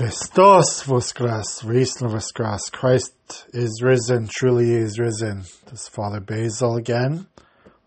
Christos 0.00 0.84
voskras, 0.84 1.62
Riesler 1.62 2.08
voskras. 2.10 2.72
Christ 2.72 3.12
is 3.52 3.82
risen, 3.82 4.30
truly 4.32 4.70
is 4.70 4.98
risen. 4.98 5.42
This 5.66 5.82
is 5.82 5.88
Father 5.88 6.20
Basil 6.20 6.76
again. 6.76 7.26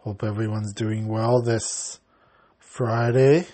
Hope 0.02 0.24
everyone's 0.24 0.74
doing 0.74 1.08
well 1.08 1.42
this 1.42 2.00
Friday. 2.60 3.48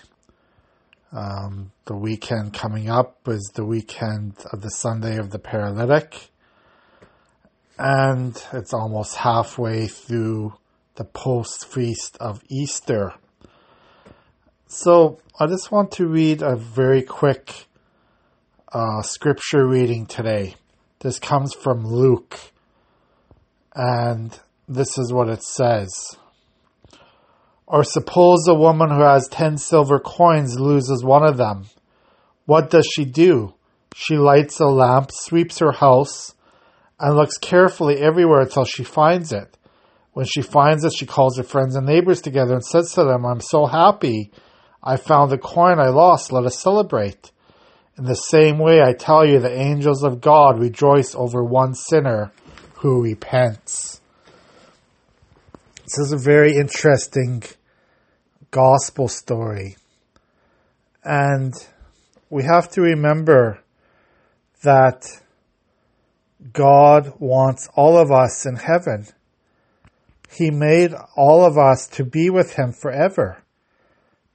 Um, 1.10 1.72
the 1.86 1.96
weekend 1.96 2.52
coming 2.52 2.90
up 2.90 3.26
is 3.28 3.50
the 3.54 3.64
weekend 3.64 4.34
of 4.52 4.60
the 4.60 4.68
Sunday 4.68 5.16
of 5.16 5.30
the 5.30 5.38
Paralytic. 5.38 6.28
And 7.78 8.36
it's 8.52 8.74
almost 8.74 9.16
halfway 9.16 9.86
through 9.86 10.52
the 10.96 11.04
post 11.04 11.66
feast 11.66 12.18
of 12.20 12.42
Easter. 12.50 13.14
So 14.66 15.18
I 15.40 15.46
just 15.46 15.72
want 15.72 15.92
to 15.92 16.06
read 16.06 16.42
a 16.42 16.56
very 16.56 17.00
quick 17.00 17.68
uh, 18.72 19.02
scripture 19.02 19.66
reading 19.66 20.06
today. 20.06 20.54
This 21.00 21.18
comes 21.18 21.54
from 21.54 21.84
Luke, 21.84 22.38
and 23.74 24.38
this 24.68 24.96
is 24.96 25.12
what 25.12 25.28
it 25.28 25.42
says. 25.42 25.88
Or 27.66 27.82
suppose 27.82 28.46
a 28.46 28.54
woman 28.54 28.90
who 28.90 29.02
has 29.02 29.28
ten 29.28 29.58
silver 29.58 29.98
coins 29.98 30.58
loses 30.58 31.02
one 31.02 31.24
of 31.24 31.36
them. 31.36 31.66
What 32.46 32.70
does 32.70 32.86
she 32.86 33.04
do? 33.04 33.54
She 33.94 34.16
lights 34.16 34.60
a 34.60 34.66
lamp, 34.66 35.10
sweeps 35.12 35.58
her 35.58 35.72
house, 35.72 36.34
and 36.98 37.16
looks 37.16 37.38
carefully 37.38 37.98
everywhere 37.98 38.42
until 38.42 38.64
she 38.64 38.84
finds 38.84 39.32
it. 39.32 39.56
When 40.12 40.26
she 40.26 40.42
finds 40.42 40.84
it, 40.84 40.92
she 40.92 41.06
calls 41.06 41.36
her 41.38 41.42
friends 41.42 41.74
and 41.74 41.86
neighbors 41.86 42.20
together 42.20 42.54
and 42.54 42.64
says 42.64 42.92
to 42.92 43.04
them, 43.04 43.24
I'm 43.24 43.40
so 43.40 43.66
happy. 43.66 44.30
I 44.82 44.96
found 44.96 45.30
the 45.30 45.38
coin 45.38 45.80
I 45.80 45.88
lost. 45.88 46.32
Let 46.32 46.44
us 46.44 46.60
celebrate. 46.60 47.32
In 47.98 48.04
the 48.04 48.14
same 48.14 48.58
way, 48.58 48.80
I 48.80 48.92
tell 48.92 49.26
you, 49.26 49.40
the 49.40 49.52
angels 49.52 50.02
of 50.02 50.20
God 50.20 50.58
rejoice 50.58 51.14
over 51.14 51.44
one 51.44 51.74
sinner 51.74 52.32
who 52.74 53.02
repents. 53.02 54.00
This 55.84 55.98
is 55.98 56.12
a 56.12 56.16
very 56.16 56.54
interesting 56.54 57.42
gospel 58.50 59.08
story. 59.08 59.76
And 61.02 61.52
we 62.28 62.44
have 62.44 62.70
to 62.70 62.80
remember 62.80 63.60
that 64.62 65.20
God 66.52 67.14
wants 67.18 67.68
all 67.74 67.98
of 67.98 68.10
us 68.10 68.46
in 68.46 68.56
heaven. 68.56 69.06
He 70.30 70.50
made 70.50 70.94
all 71.16 71.44
of 71.44 71.58
us 71.58 71.86
to 71.88 72.04
be 72.04 72.30
with 72.30 72.54
Him 72.54 72.72
forever. 72.72 73.42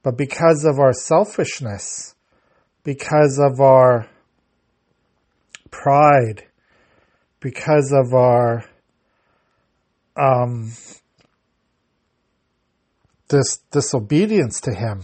But 0.02 0.18
because 0.18 0.64
of 0.64 0.78
our 0.78 0.92
selfishness, 0.92 2.15
because 2.86 3.40
of 3.42 3.60
our 3.60 4.08
pride, 5.72 6.44
because 7.40 7.92
of 7.92 8.14
our 8.14 8.64
um, 10.16 10.70
this 13.26 13.58
disobedience 13.72 14.60
to 14.60 14.72
Him, 14.72 15.02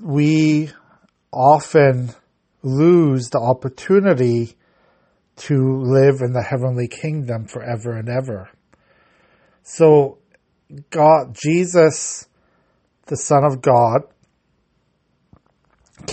we 0.00 0.70
often 1.32 2.10
lose 2.62 3.30
the 3.30 3.40
opportunity 3.40 4.54
to 5.38 5.82
live 5.82 6.20
in 6.20 6.34
the 6.34 6.46
heavenly 6.48 6.86
kingdom 6.86 7.48
forever 7.48 7.98
and 7.98 8.08
ever. 8.08 8.48
So, 9.64 10.18
God, 10.90 11.34
Jesus, 11.34 12.28
the 13.06 13.16
Son 13.16 13.42
of 13.42 13.60
God, 13.60 14.02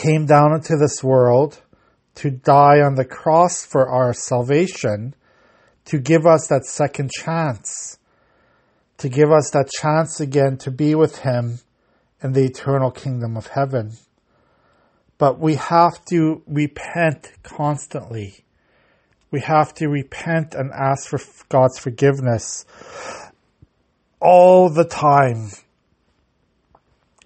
came 0.08 0.26
down 0.26 0.54
into 0.54 0.78
this 0.78 1.04
world 1.04 1.62
to 2.16 2.32
die 2.32 2.80
on 2.80 2.96
the 2.96 3.06
cross 3.06 3.66
for 3.66 3.90
our 3.90 4.14
salvation, 4.14 5.14
to 5.86 6.00
give 6.00 6.26
us 6.26 6.48
that 6.48 6.66
second 6.66 7.12
chance, 7.12 7.98
to 8.98 9.10
give 9.10 9.32
us 9.32 9.52
that 9.52 9.70
chance 9.70 10.20
again 10.20 10.58
to 10.58 10.72
be 10.72 10.96
with 10.96 11.20
Him 11.20 11.60
in 12.23 12.32
the 12.32 12.46
eternal 12.46 12.90
kingdom 12.90 13.36
of 13.36 13.48
heaven. 13.48 13.92
But 15.17 15.40
we 15.40 15.56
have 15.56 16.04
to 16.06 16.42
repent 16.48 17.32
constantly. 17.44 18.46
We 19.30 19.42
have 19.42 19.73
to 19.76 19.90
repent 19.90 20.56
and 20.56 20.72
ask 20.72 21.10
for 21.10 21.20
God's 21.50 21.80
forgiveness 21.80 22.66
all 24.22 24.70
the 24.70 24.86
time 24.86 25.50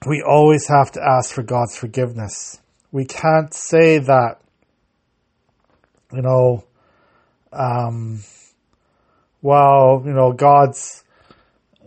we 0.06 0.24
always 0.28 0.68
have 0.68 0.92
to 0.94 1.02
ask 1.02 1.34
for 1.34 1.44
God's 1.44 1.78
forgiveness. 1.78 2.60
We 2.92 3.06
can't 3.06 3.54
say 3.54 4.00
that, 4.00 4.42
you 6.12 6.22
know, 6.22 6.66
um, 7.54 8.24
well, 9.42 10.02
you 10.06 10.12
know, 10.12 10.34
God's, 10.34 11.04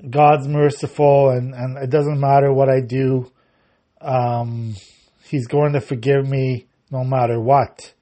God's 0.08 0.48
merciful 0.48 1.30
and, 1.30 1.54
and 1.54 1.76
it 1.76 1.90
doesn't 1.90 2.18
matter 2.18 2.52
what 2.52 2.68
I 2.68 2.80
do. 2.80 3.30
Um, 4.00 4.76
he's 5.24 5.46
going 5.46 5.74
to 5.74 5.80
forgive 5.80 6.28
me 6.28 6.66
no 6.90 7.04
matter 7.04 7.40
what. 7.40 7.92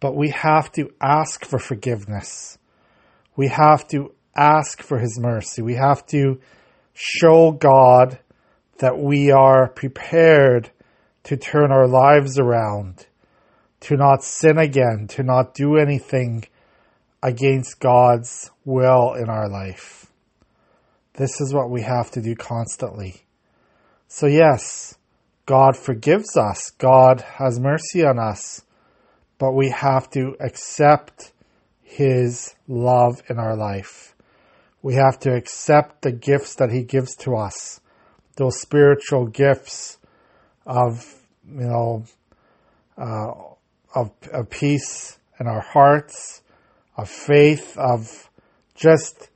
But 0.00 0.16
we 0.16 0.30
have 0.30 0.72
to 0.72 0.90
ask 1.00 1.44
for 1.44 1.58
forgiveness. 1.58 2.58
We 3.36 3.48
have 3.48 3.86
to 3.88 4.12
ask 4.36 4.82
for 4.82 4.98
his 4.98 5.18
mercy. 5.20 5.62
We 5.62 5.74
have 5.74 6.04
to 6.06 6.40
show 6.92 7.52
God 7.52 8.18
that 8.78 8.98
we 8.98 9.30
are 9.30 9.68
prepared 9.68 10.70
to 11.24 11.36
turn 11.36 11.70
our 11.70 11.86
lives 11.86 12.38
around, 12.38 13.06
to 13.80 13.96
not 13.96 14.24
sin 14.24 14.58
again, 14.58 15.06
to 15.10 15.22
not 15.22 15.54
do 15.54 15.76
anything 15.76 16.44
against 17.22 17.80
God's 17.80 18.50
will 18.64 19.14
in 19.14 19.28
our 19.28 19.48
life. 19.48 20.06
This 21.14 21.40
is 21.40 21.52
what 21.52 21.70
we 21.70 21.82
have 21.82 22.10
to 22.12 22.22
do 22.22 22.34
constantly. 22.34 23.24
So 24.08 24.26
yes, 24.26 24.96
God 25.46 25.76
forgives 25.76 26.36
us. 26.36 26.70
God 26.70 27.20
has 27.20 27.60
mercy 27.60 28.04
on 28.04 28.18
us, 28.18 28.62
but 29.38 29.52
we 29.52 29.70
have 29.70 30.10
to 30.10 30.36
accept 30.40 31.32
His 31.82 32.54
love 32.66 33.22
in 33.28 33.38
our 33.38 33.56
life. 33.56 34.14
We 34.82 34.94
have 34.94 35.18
to 35.20 35.34
accept 35.34 36.02
the 36.02 36.12
gifts 36.12 36.54
that 36.56 36.70
He 36.70 36.82
gives 36.82 37.14
to 37.16 37.36
us 37.36 37.80
those 38.36 38.60
spiritual 38.60 39.26
gifts 39.26 39.98
of 40.66 41.14
you 41.48 41.66
know 41.66 42.04
uh, 42.98 43.32
of, 43.94 44.10
of 44.32 44.50
peace 44.50 45.18
in 45.38 45.46
our 45.46 45.60
hearts, 45.60 46.42
of 46.96 47.08
faith, 47.08 47.76
of 47.76 48.30
just 48.74 49.30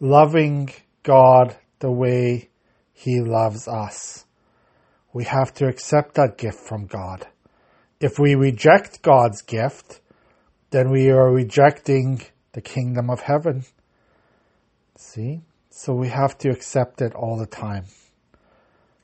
loving 0.00 0.70
God 1.02 1.56
the 1.80 1.90
way 1.90 2.48
He 2.92 3.20
loves 3.20 3.68
us. 3.68 4.24
We 5.12 5.24
have 5.24 5.52
to 5.54 5.66
accept 5.66 6.14
that 6.14 6.38
gift 6.38 6.60
from 6.60 6.86
God. 6.86 7.26
If 8.00 8.18
we 8.18 8.34
reject 8.34 9.02
God's 9.02 9.42
gift, 9.42 10.00
then 10.70 10.90
we 10.90 11.10
are 11.10 11.32
rejecting 11.32 12.22
the 12.52 12.60
kingdom 12.60 13.10
of 13.10 13.20
heaven. 13.20 13.64
See? 14.96 15.40
So 15.70 15.94
we 15.94 16.08
have 16.08 16.36
to 16.38 16.50
accept 16.50 17.00
it 17.00 17.14
all 17.14 17.38
the 17.38 17.46
time. 17.46 17.84